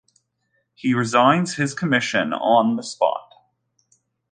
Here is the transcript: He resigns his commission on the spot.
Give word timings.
He 0.73 0.95
resigns 0.95 1.57
his 1.57 1.75
commission 1.75 2.33
on 2.33 2.75
the 2.75 2.81
spot. 2.81 3.31